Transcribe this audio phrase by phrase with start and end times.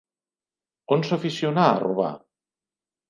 [0.95, 2.11] On s'aficionà a robar?